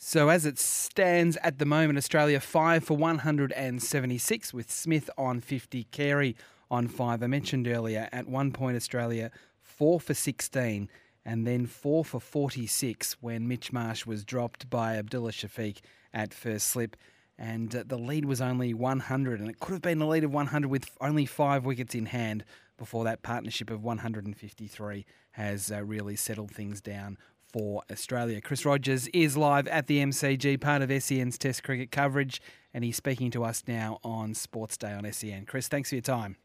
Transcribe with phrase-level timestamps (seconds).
[0.00, 5.84] So as it stands at the moment, Australia 5 for 176 with Smith on 50,
[5.90, 6.36] Carey
[6.70, 7.20] on 5.
[7.20, 10.88] I mentioned earlier at one point Australia 4 for 16
[11.24, 15.78] and then 4 for 46 when Mitch Marsh was dropped by Abdullah Shafiq
[16.14, 16.96] at first slip.
[17.36, 20.32] And uh, the lead was only 100, and it could have been a lead of
[20.32, 22.44] 100 with only five wickets in hand
[22.76, 27.18] before that partnership of 153 has uh, really settled things down
[27.52, 28.40] for Australia.
[28.40, 32.40] Chris Rogers is live at the MCG, part of SEN's Test cricket coverage,
[32.74, 35.46] and he's speaking to us now on Sports Day on SEN.
[35.46, 36.36] Chris, thanks for your time.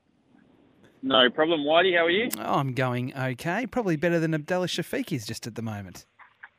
[1.02, 1.98] No problem, Whitey.
[1.98, 2.30] How are you?
[2.40, 3.68] Oh, I'm going okay.
[3.68, 6.06] Probably better than Abdullah Shafiq is just at the moment.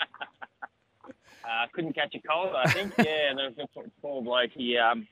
[1.06, 2.92] uh, couldn't catch a cold, I think.
[2.98, 3.66] yeah, the
[4.02, 4.50] poor bloke.
[4.54, 5.08] He, um,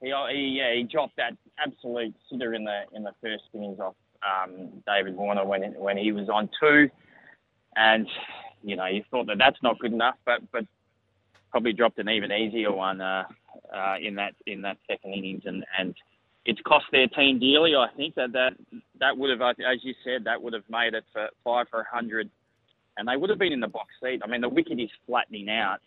[0.00, 3.96] he, he, yeah, he dropped that absolute sitter in the in the first innings off
[4.22, 6.88] um, David Warner when when he was on two
[7.78, 8.06] and
[8.62, 10.64] you know you thought that that's not good enough, but but
[11.50, 13.24] probably dropped an even easier one uh,
[13.74, 15.94] uh, in that in that second innings, and and
[16.44, 17.74] it's cost their team dearly.
[17.74, 18.52] I think that that
[19.00, 21.86] that would have, as you said, that would have made it for five for a
[21.90, 22.28] hundred,
[22.96, 24.20] and they would have been in the box seat.
[24.24, 25.78] I mean, the wicket is flattening out.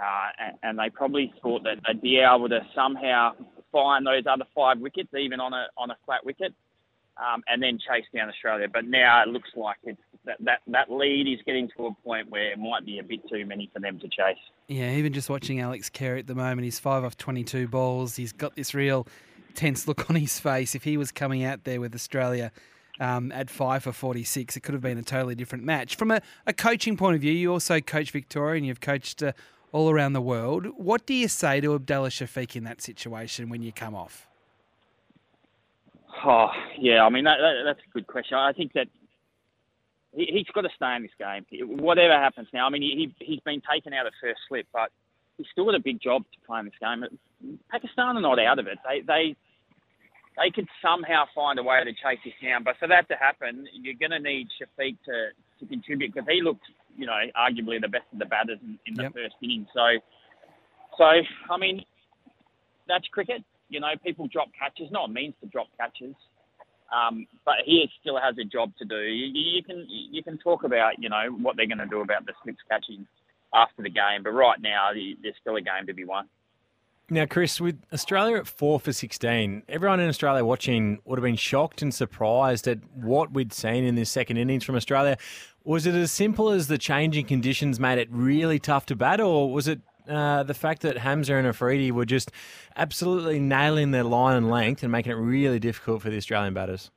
[0.00, 3.32] Uh, and, and they probably thought that they'd be able to somehow
[3.72, 6.54] find those other five wickets, even on a on a flat wicket,
[7.18, 8.68] um, and then chase down Australia.
[8.72, 12.30] But now it looks like it's that, that, that lead is getting to a point
[12.30, 14.38] where it might be a bit too many for them to chase.
[14.68, 18.16] Yeah, even just watching Alex Carey at the moment, he's five off 22 balls.
[18.16, 19.06] He's got this real
[19.54, 20.74] tense look on his face.
[20.74, 22.52] If he was coming out there with Australia
[23.00, 25.96] um, at five for 46, it could have been a totally different match.
[25.96, 29.32] From a, a coaching point of view, you also coach Victoria and you've coached uh,
[29.72, 30.66] all around the world.
[30.76, 34.27] What do you say to Abdullah Shafiq in that situation when you come off?
[36.24, 36.48] Oh,
[36.78, 38.36] yeah, I mean, that, that, that's a good question.
[38.36, 38.88] I think that
[40.14, 41.44] he, has got to stay in this game.
[41.78, 44.90] Whatever happens now, I mean, he, he's been taken out of first slip, but
[45.36, 47.04] he's still got a big job to play in this game.
[47.70, 48.78] Pakistan are not out of it.
[48.86, 49.36] They they
[50.36, 52.62] they could somehow find a way to chase this down.
[52.64, 55.30] But for that to happen, you're going to need Shafiq to,
[55.60, 56.64] to contribute because he looked,
[56.96, 59.14] you know, arguably the best of the batters in, in the yep.
[59.14, 59.66] first inning.
[59.74, 59.98] So,
[60.96, 61.04] so
[61.50, 61.84] I mean,
[62.86, 63.42] that's cricket.
[63.68, 64.90] You know, people drop catches.
[64.90, 66.14] No one means to drop catches.
[66.90, 69.00] Um, but he still has a job to do.
[69.00, 72.24] You, you, can you can talk about you know what they're going to do about
[72.24, 73.06] the slips catching
[73.54, 76.28] after the game, but right now there's still a game to be won.
[77.10, 81.36] Now, Chris, with Australia at four for 16, everyone in Australia watching would have been
[81.36, 85.16] shocked and surprised at what we'd seen in this second innings from Australia.
[85.64, 89.50] Was it as simple as the changing conditions made it really tough to bat, or
[89.50, 92.30] was it uh, the fact that Hamza and Afridi were just
[92.76, 96.90] absolutely nailing their line and length and making it really difficult for the Australian batters?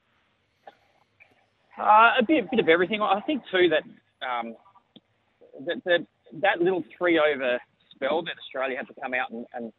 [1.77, 3.01] Uh, a bit, bit of everything.
[3.01, 3.83] I think too that
[4.25, 4.55] um,
[5.65, 6.05] that, that,
[6.41, 7.59] that little three over
[7.93, 9.73] spell that Australia had to come out and and,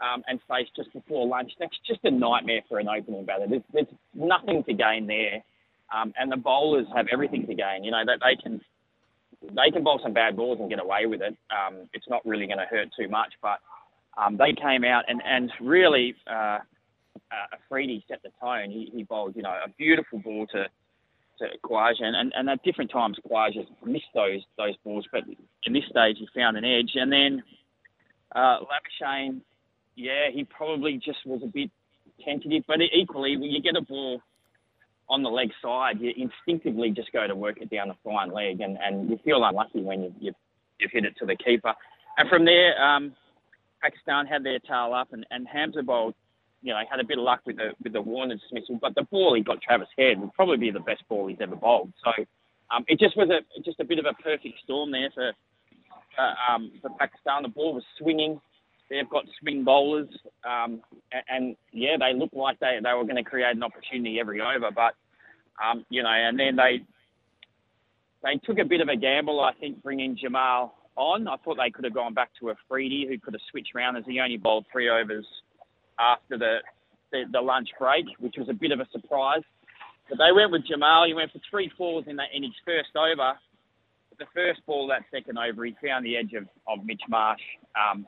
[0.00, 1.52] um, and face just before lunch.
[1.58, 3.46] That's just a nightmare for an opening batter.
[3.48, 5.42] There's, there's nothing to gain there,
[5.94, 7.84] um, and the bowlers have everything to gain.
[7.84, 8.60] You know that they can
[9.42, 11.36] they can bowl some bad balls and get away with it.
[11.50, 13.58] Um, it's not really going to hurt too much, but
[14.18, 16.58] um, they came out and, and really, uh,
[17.52, 18.70] Afridi set the tone.
[18.70, 20.66] He, he bowled, you know, a beautiful ball to
[21.38, 25.22] to Khawaja, and, and at different times Khawaja missed those those balls, but
[25.64, 26.92] in this stage he found an edge.
[26.94, 27.42] And then
[28.34, 29.40] uh, Labuschagne,
[29.96, 31.70] yeah, he probably just was a bit
[32.24, 34.20] tentative, but equally when you get a ball
[35.10, 38.60] on the leg side, you instinctively just go to work it down the fine leg,
[38.60, 40.32] and, and you feel unlucky when you, you,
[40.78, 41.74] you've hit it to the keeper.
[42.16, 43.12] And from there, um,
[43.82, 46.14] Pakistan had their tail up, and, and Hamza bowled,
[46.62, 49.04] you know, had a bit of luck with the with the Warner dismissal, but the
[49.10, 51.92] ball he got Travis Head would probably be the best ball he's ever bowled.
[52.04, 52.12] So
[52.70, 55.32] um, it just was a just a bit of a perfect storm there for
[56.18, 57.42] uh, um, for Pakistan.
[57.42, 58.40] The ball was swinging.
[58.90, 60.08] They've got swing bowlers,
[60.44, 60.82] um,
[61.12, 64.40] and, and, yeah, they looked like they, they were going to create an opportunity every
[64.40, 64.70] over.
[64.74, 64.94] But
[65.62, 66.80] um, you know, and then they
[68.22, 71.28] they took a bit of a gamble, I think, bringing Jamal on.
[71.28, 74.04] I thought they could have gone back to Afridi, who could have switched round as
[74.06, 75.26] he only bowled three overs
[75.98, 76.58] after the,
[77.12, 79.42] the, the lunch break, which was a bit of a surprise.
[80.08, 81.06] But they went with Jamal.
[81.06, 83.38] He went for three fours in that in his first over.
[84.18, 87.40] The first ball that second over, he found the edge of, of Mitch Marsh.
[87.74, 88.06] Um,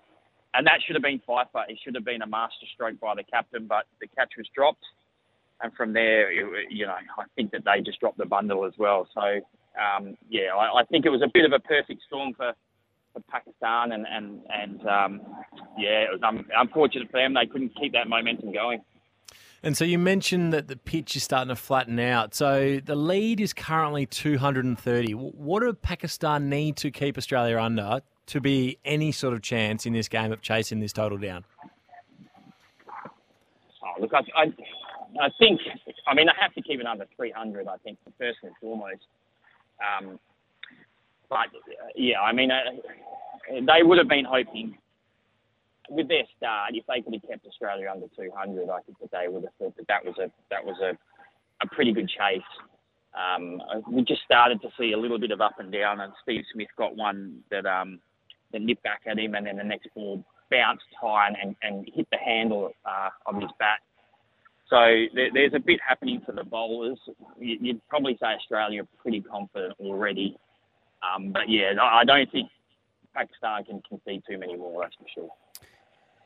[0.54, 1.64] and that should have been Pfeiffer.
[1.68, 4.84] It should have been a master stroke by the captain, but the catch was dropped.
[5.62, 9.08] And from there, you know, I think that they just dropped the bundle as well.
[9.14, 9.20] So,
[9.80, 12.52] um, yeah, I, I think it was a bit of a perfect storm for,
[13.12, 15.20] for Pakistan, and and and um,
[15.78, 16.20] yeah, it was
[16.56, 17.34] unfortunate for them.
[17.34, 18.82] They couldn't keep that momentum going.
[19.62, 22.34] And so you mentioned that the pitch is starting to flatten out.
[22.34, 25.12] So the lead is currently 230.
[25.12, 28.00] What do Pakistan need to keep Australia under
[28.32, 31.44] to be any sort of chance in this game of chasing this total down?
[33.84, 34.44] Oh, look, I, I,
[35.20, 35.60] I think,
[36.06, 39.02] I mean, I have to keep it under 300, I think, first and foremost.
[39.84, 40.18] Um,
[41.28, 41.48] but,
[41.94, 42.60] yeah, I mean, uh,
[43.50, 44.78] they would have been hoping
[45.90, 49.28] with their start, if they could have kept Australia under 200, I think that they
[49.28, 50.96] would have thought that that was a that was a,
[51.62, 52.40] a pretty good chase.
[53.12, 56.44] Um, we just started to see a little bit of up and down, and Steve
[56.54, 58.00] Smith got one that um,
[58.52, 61.90] that nipped back at him, and then the next ball bounced high and, and, and
[61.94, 63.78] hit the handle uh, of his bat.
[64.68, 64.78] So
[65.14, 66.98] there, there's a bit happening for the bowlers.
[67.38, 70.36] You'd probably say Australia are pretty confident already,
[71.02, 72.48] um, but yeah, I don't think
[73.14, 74.82] Pakistan can concede too many more.
[74.82, 75.30] That's for sure.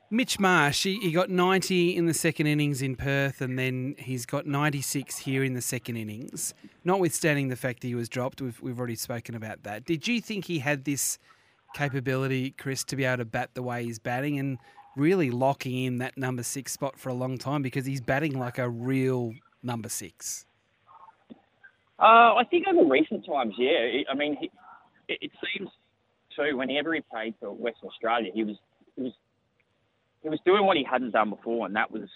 [0.08, 4.24] Mitch Marsh, he, he, got 90 in the second innings in Perth, and then he's
[4.24, 6.54] got 96 here in the second innings.
[6.84, 9.84] Notwithstanding the fact that he was dropped, we've, we've already spoken about that.
[9.84, 11.18] Did you think he had this
[11.76, 14.58] capability, Chris, to be able to bat the way he's batting and
[14.96, 18.58] really locking in that number six spot for a long time because he's batting like
[18.58, 19.32] a real
[19.62, 20.46] number six?
[21.98, 24.02] Uh, I think over recent times, yeah.
[24.10, 24.50] I mean, he,
[25.08, 25.70] it, seems
[26.34, 26.56] too.
[26.56, 28.56] Whenever he played for Western Australia, he was
[28.96, 29.12] he was
[30.22, 32.08] he was doing what he hadn't done before, and that was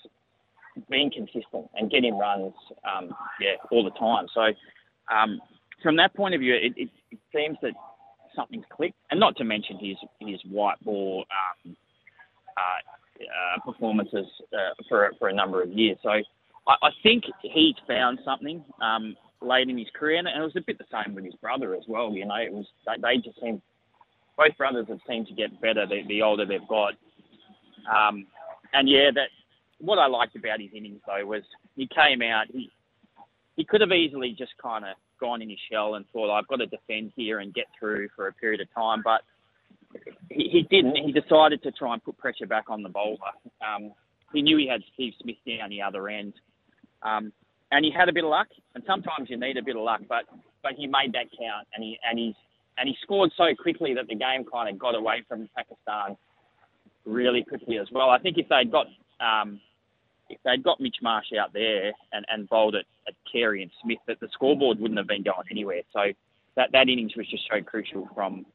[0.91, 2.53] being consistent and getting runs,
[2.85, 4.27] um, yeah, all the time.
[4.35, 4.43] So
[5.15, 5.41] um,
[5.83, 7.73] from that point of view, it, it, it, seems that
[8.35, 11.25] something's clicked, and not to mention his his white ball
[11.67, 11.77] um,
[12.57, 15.99] uh, uh, performances uh, for for a number of years.
[16.03, 16.23] So I,
[16.67, 20.79] I think he's found something um, late in his career, and it was a bit
[20.79, 22.13] the same with his brother as well.
[22.13, 23.61] You know, it was they, they just seem
[24.37, 26.95] both brothers have seemed to get better the, the older they've got.
[27.91, 28.27] Um,
[28.73, 29.29] and yeah, that
[29.79, 31.43] what I liked about his innings though was
[31.77, 32.47] he came out.
[32.51, 32.71] He
[33.57, 36.57] he could have easily just kind of gone in his shell and thought I've got
[36.57, 39.23] to defend here and get through for a period of time, but
[40.31, 40.97] he, he didn't.
[40.97, 43.19] He decided to try and put pressure back on the bowler.
[43.61, 43.93] Um,
[44.33, 46.35] he knew he had Steve Smith down the other end,
[47.03, 47.33] um,
[47.73, 48.49] and he had a bit of luck.
[48.75, 50.25] And sometimes you need a bit of luck, but
[50.63, 52.35] but he made that count, and he and he's
[52.79, 56.17] and he scored so quickly that the game kind of got away from Pakistan
[57.05, 58.11] really quickly as well.
[58.11, 58.87] I think if they'd got
[59.21, 59.61] um,
[60.31, 63.99] if they'd got Mitch Marsh out there and, and bowled it at Carey and Smith,
[64.07, 65.83] that the scoreboard wouldn't have been going anywhere.
[65.93, 66.13] So
[66.57, 68.47] that, that innings was just so crucial from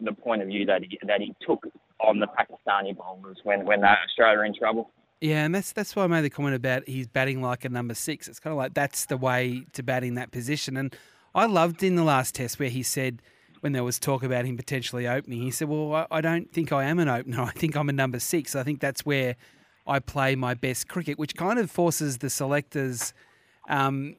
[0.00, 1.64] the point of view that he, that he took
[2.00, 4.90] on the Pakistani bowlers when when Australia were in trouble.
[5.20, 7.94] Yeah, and that's that's why I made the comment about he's batting like a number
[7.94, 8.28] six.
[8.28, 10.76] It's kind of like that's the way to bat in that position.
[10.76, 10.94] And
[11.34, 13.22] I loved in the last test where he said
[13.60, 16.72] when there was talk about him potentially opening, he said, "Well, I, I don't think
[16.72, 17.40] I am an opener.
[17.42, 18.56] I think I'm a number six.
[18.56, 19.36] I think that's where
[19.86, 23.12] I play my best cricket," which kind of forces the selectors
[23.68, 24.16] um,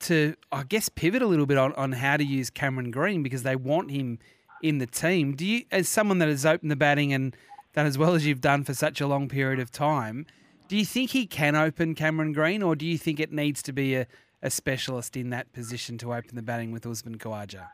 [0.00, 3.42] to, I guess, pivot a little bit on, on how to use Cameron Green because
[3.42, 4.18] they want him
[4.62, 5.34] in the team.
[5.34, 7.36] Do you, as someone that has opened the batting and
[7.74, 10.26] done as well as you've done for such a long period of time,
[10.68, 13.72] do you think he can open Cameron Green, or do you think it needs to
[13.72, 14.06] be a,
[14.42, 17.68] a specialist in that position to open the batting with Usman Khawaja?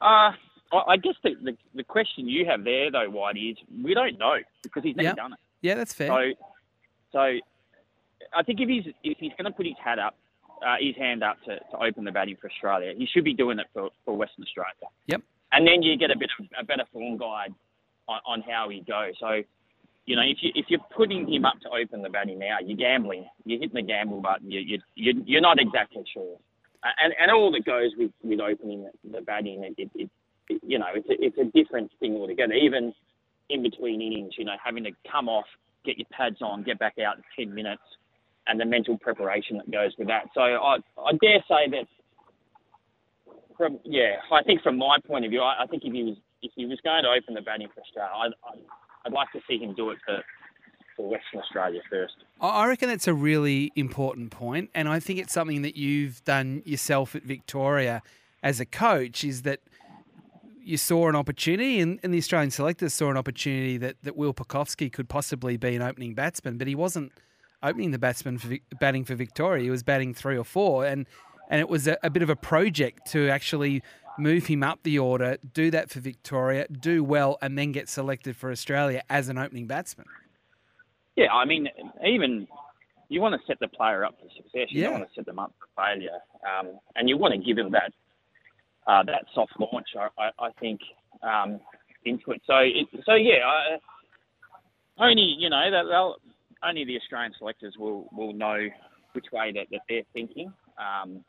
[0.00, 0.32] Uh,
[0.72, 4.36] I guess the, the, the, question you have there, though, Whitey, is we don't know
[4.62, 5.16] because he's never yep.
[5.16, 5.38] done it.
[5.62, 6.08] Yeah, that's fair.
[6.08, 6.46] So,
[7.12, 10.16] so I think if he's if he's going to put his hat up,
[10.64, 13.58] uh, his hand up to, to open the batting for Australia, he should be doing
[13.58, 14.74] it for, for Western Australia.
[15.06, 15.22] Yep.
[15.52, 17.52] And then you get a bit of a better form guide
[18.06, 19.14] on, on how he goes.
[19.18, 19.42] So,
[20.06, 22.76] you know, if you if you're putting him up to open the batting now, you're
[22.76, 23.26] gambling.
[23.44, 24.50] You're hitting the gamble button.
[24.50, 26.38] You you you're not exactly sure
[26.82, 30.10] and and all that goes with with opening the, batting, it, it,
[30.62, 32.54] you know, it's a, it's a different thing altogether.
[32.54, 32.92] Even
[33.48, 35.46] in between innings, you know, having to come off,
[35.84, 37.82] get your pads on, get back out in ten minutes,
[38.46, 40.26] and the mental preparation that goes with that.
[40.34, 41.86] So I I dare say that
[43.56, 46.16] from yeah, I think from my point of view, I, I think if he was
[46.42, 48.60] if he was going to open the batting for Australia, I'd, I'd,
[49.06, 50.22] I'd like to see him do it for
[50.96, 52.14] for Western Australia first.
[52.40, 56.62] I reckon that's a really important point, and I think it's something that you've done
[56.64, 58.02] yourself at Victoria
[58.42, 59.24] as a coach.
[59.24, 59.60] Is that
[60.62, 64.34] you saw an opportunity, and, and the Australian selectors saw an opportunity that, that Will
[64.34, 67.12] Pucovski could possibly be an opening batsman, but he wasn't
[67.62, 69.62] opening the batsman for batting for Victoria.
[69.62, 71.06] He was batting three or four, and
[71.48, 73.82] and it was a, a bit of a project to actually
[74.18, 78.36] move him up the order, do that for Victoria, do well, and then get selected
[78.36, 80.06] for Australia as an opening batsman.
[81.16, 81.68] Yeah, I mean,
[82.06, 82.46] even
[83.08, 84.68] you want to set the player up for success.
[84.70, 84.90] You Yeah.
[84.90, 87.72] don't want to set them up for failure, um, and you want to give them
[87.72, 87.92] that
[88.86, 89.88] uh, that soft launch.
[89.98, 90.80] I, I, think
[91.22, 91.60] um,
[92.04, 92.42] into it.
[92.46, 98.32] So, it, so yeah, I, only you know that only the Australian selectors will will
[98.32, 98.68] know
[99.12, 100.52] which way that, that they're thinking.
[100.78, 101.24] Um,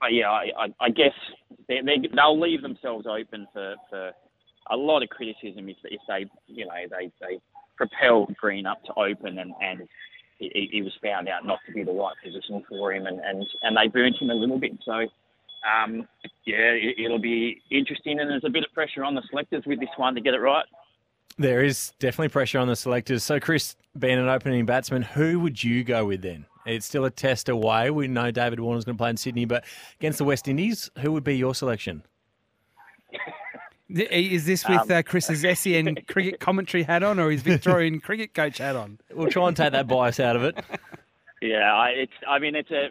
[0.00, 1.14] but yeah, I, I, I guess
[1.68, 4.12] they, they they'll leave themselves open for, for
[4.70, 7.40] a lot of criticism if, if they you know they they
[7.76, 9.88] propelled Green up to open and and
[10.38, 13.44] he, he was found out not to be the right position for him and and,
[13.62, 14.72] and they burnt him a little bit.
[14.84, 15.06] So.
[15.64, 16.06] Um,
[16.44, 19.80] yeah, it, it'll be interesting, and there's a bit of pressure on the selectors with
[19.80, 20.64] this one to get it right.
[21.36, 23.22] There is definitely pressure on the selectors.
[23.22, 26.46] So, Chris, being an opening batsman, who would you go with then?
[26.66, 27.90] It's still a test away.
[27.90, 29.64] We know David Warner's going to play in Sydney, but
[30.00, 32.02] against the West Indies, who would be your selection?
[33.88, 38.34] Is this with Um, uh, Chris's SEN cricket commentary hat on, or his Victorian cricket
[38.34, 38.98] coach hat on?
[39.14, 40.58] We'll try and take that bias out of it.
[41.40, 42.12] Yeah, I, it's.
[42.28, 42.88] I mean, it's a.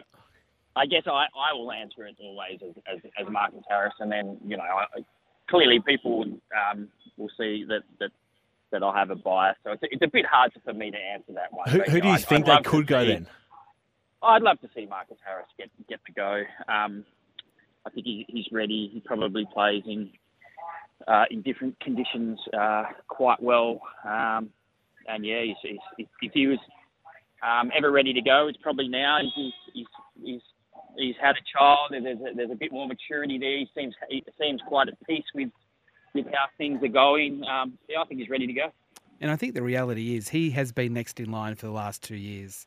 [0.78, 4.38] I guess I, I will answer it always as, as, as Marcus Harris, and then
[4.46, 4.84] you know, I,
[5.50, 6.24] clearly people
[6.56, 8.10] um, will see that, that
[8.70, 9.56] that I have a bias.
[9.64, 11.68] So it's a, it's a bit hard for me to answer that one.
[11.70, 13.26] Who, But, who do you I'd- think I'd they could go see- then?
[14.22, 16.42] I'd love to see Marcus Harris get get the go.
[16.72, 17.04] Um,
[17.86, 18.90] I think he, he's ready.
[18.92, 20.10] He probably plays in
[21.06, 23.80] uh, in different conditions uh, quite well.
[24.04, 24.50] Um,
[25.06, 26.58] and yeah, he's, he's, if, if he was
[27.42, 29.18] um, ever ready to go, it's probably now.
[29.22, 29.86] He's he's
[30.22, 30.40] he's,
[30.96, 31.90] he's had a child.
[31.92, 33.58] and There's a, there's a bit more maturity there.
[33.58, 35.50] He seems he seems quite at peace with
[36.14, 37.42] with how things are going.
[37.44, 38.72] Um, yeah, I think he's ready to go.
[39.20, 42.02] And I think the reality is he has been next in line for the last
[42.02, 42.66] two years.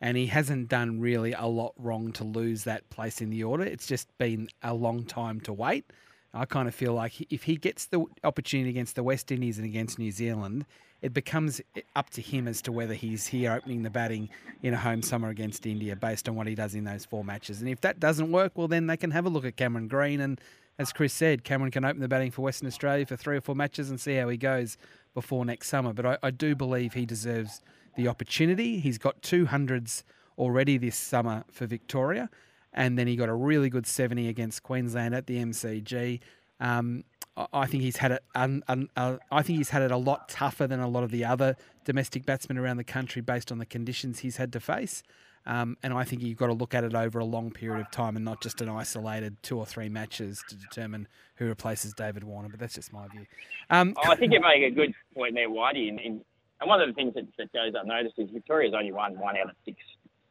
[0.00, 3.64] And he hasn't done really a lot wrong to lose that place in the order.
[3.64, 5.90] It's just been a long time to wait.
[6.34, 9.64] I kind of feel like if he gets the opportunity against the West Indies and
[9.64, 10.66] against New Zealand,
[11.04, 11.60] it becomes
[11.94, 14.30] up to him as to whether he's here opening the batting
[14.62, 17.60] in a home summer against India based on what he does in those four matches.
[17.60, 20.18] And if that doesn't work, well, then they can have a look at Cameron Green.
[20.18, 20.40] And
[20.78, 23.54] as Chris said, Cameron can open the batting for Western Australia for three or four
[23.54, 24.78] matches and see how he goes
[25.12, 25.92] before next summer.
[25.92, 27.60] But I, I do believe he deserves
[27.96, 28.78] the opportunity.
[28.78, 30.04] He's got two hundreds
[30.38, 32.30] already this summer for Victoria,
[32.72, 36.20] and then he got a really good 70 against Queensland at the MCG.
[36.60, 37.04] Um,
[37.36, 38.22] I- I think he's had it.
[38.34, 41.10] Un, un, uh, I think he's had it a lot tougher than a lot of
[41.10, 45.02] the other domestic batsmen around the country, based on the conditions he's had to face.
[45.46, 47.90] Um, and I think you've got to look at it over a long period of
[47.90, 52.24] time and not just an isolated two or three matches to determine who replaces David
[52.24, 52.48] Warner.
[52.48, 53.26] But that's just my view.
[53.68, 55.88] Um, Oh, I think you make a good point there, Whitey.
[55.90, 56.24] And
[56.62, 59.56] one of the things that, that goes unnoticed is Victoria's only won one out of
[59.66, 59.76] six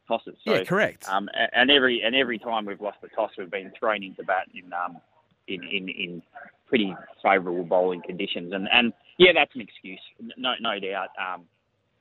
[0.08, 0.36] tosses.
[0.46, 1.08] So, yeah, correct.
[1.08, 4.48] Um, and every and every time we've lost the toss, we've been thrown into bat
[4.56, 4.98] in um,
[5.48, 6.24] in, in, in
[6.68, 8.54] pretty favourable bowling conditions.
[8.54, 10.00] And, and yeah, that's an excuse,
[10.38, 11.10] no no doubt.
[11.20, 11.44] Um,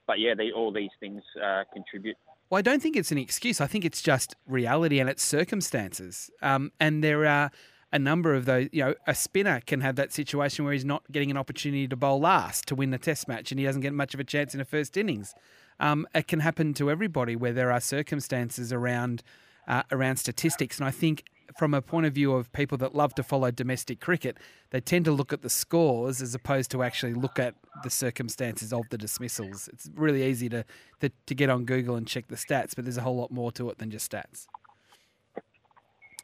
[0.07, 2.17] but yeah, the, all these things uh, contribute.
[2.51, 3.61] Well, I don't think it's an excuse.
[3.61, 6.31] I think it's just reality and it's circumstances.
[6.43, 7.51] Um, and there are
[7.93, 8.69] a number of those.
[8.73, 11.97] You know, a spinner can have that situation where he's not getting an opportunity to
[11.97, 14.55] bowl last to win the Test match, and he doesn't get much of a chance
[14.55, 15.35] in the first innings.
[15.81, 19.23] Um, it can happen to everybody where there are circumstances around
[19.67, 21.25] uh, around statistics, and I think.
[21.59, 24.39] From a point of view of people that love to follow domestic cricket,
[24.71, 28.73] they tend to look at the scores as opposed to actually look at the circumstances
[28.73, 29.69] of the dismissals.
[29.73, 30.65] It's really easy to,
[31.01, 33.53] to, to get on Google and check the stats, but there's a whole lot more
[33.53, 34.47] to it than just stats.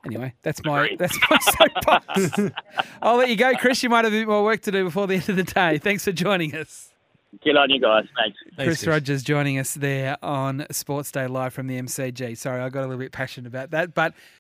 [0.05, 0.99] Anyway, that's my Agreed.
[0.99, 2.53] that's my soapbox.
[3.03, 3.83] I'll let you go, Chris.
[3.83, 5.79] You might have a bit more work to do before the end of the day.
[5.79, 6.93] Thanks for joining us.
[7.43, 8.07] Get on you guys.
[8.17, 8.39] Thanks.
[8.57, 12.39] Chris, Rogers joining us there on Sports Day live from the MCG.
[12.39, 14.15] Sorry, I got a little bit passionate about that, but